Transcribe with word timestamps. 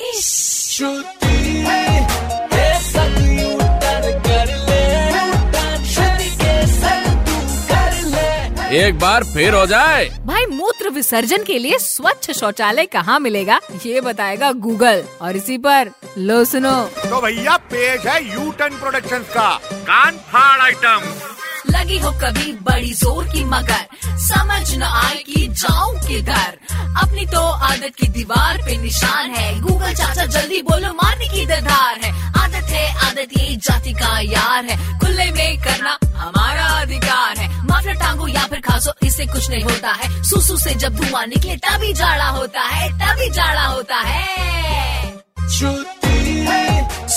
एक 0.00 0.06
बार 8.98 9.24
फिर 9.24 9.54
हो 9.54 9.66
जाए। 9.66 10.20
भाई 10.26 10.46
मूत्र 10.46 10.90
विसर्जन 10.90 11.44
के 11.44 11.58
लिए 11.58 11.78
स्वच्छ 11.78 12.30
शौचालय 12.30 12.86
कहाँ 12.86 13.20
मिलेगा? 13.20 13.60
ये 13.86 14.00
बताएगा 14.00 14.52
गूगल। 14.52 15.04
और 15.22 15.36
इसी 15.36 15.58
पर 15.58 15.90
लो 16.18 16.44
सुनो। 16.44 16.84
तो 16.84 17.20
भैया 17.20 17.56
पेश 17.56 18.06
है 18.06 18.34
यू 18.34 18.50
टर्न 18.50 18.78
प्रोडक्शन 18.78 19.18
का। 19.18 19.60
कान 19.72 20.16
फाड़ 20.16 20.60
आइटम 20.60 21.00
लगी 21.70 21.98
हो 21.98 22.10
कभी 22.10 22.52
बड़ी 22.52 22.94
ज़ोर 22.94 23.24
की 23.24 23.44
मगर 23.44 23.86
समझ 24.18 24.76
न 24.76 24.82
आए 24.82 25.16
कि 25.16 25.48
जाऊँ 25.48 25.98
किधर। 25.98 26.58
अपनी 27.02 27.26
तो 27.26 27.47
आदत 27.68 27.92
की 27.98 28.06
दीवार 28.08 28.56
पे 28.56 28.76
निशान 28.76 29.30
है। 29.30 29.60
गूगल 29.60 29.92
चाचा, 29.94 30.24
जल्दी 30.24 30.62
बोलो, 30.62 30.88
मारने 30.88 31.28
की 31.28 31.46
दरदार 31.46 32.00
है। 32.04 32.32
आदत 32.38 32.68
है, 32.68 33.08
आदत 33.08 33.28
ये 33.38 33.56
जाति 33.56 33.92
का 33.92 34.20
यार 34.20 34.64
है। 34.64 34.98
खुले 34.98 35.30
में 35.30 35.58
करना 35.58 35.98
हमारा 36.16 36.64
अधिकार 36.64 37.36
है। 37.36 37.66
माफिया 37.66 37.94
टांगो 37.94 38.28
या 38.28 38.40
फिर 38.40 38.60
खासो, 38.60 38.92
इससे 39.02 39.26
कुछ 39.26 39.50
नहीं 39.50 39.62
होता 39.62 39.92
है। 39.92 40.22
सुसु 40.22 40.56
से 40.56 40.74
जब 40.74 40.96
धुआँ 40.96 41.26
निकले, 41.26 41.56
तभी 41.56 41.92
जाड़ा 41.92 42.28
होता 42.28 42.60
है, 42.60 42.92
तभी 42.98 43.30
जाड़ा 43.30 43.66
होता 43.66 43.96
है। 43.96 44.38